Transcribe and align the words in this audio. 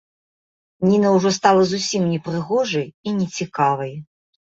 Ніна 0.89 1.09
ўжо 1.15 1.29
стала 1.35 1.61
зусім 1.71 2.07
непрыгожай 2.13 2.87
і 3.07 3.13
нецікавай. 3.19 3.93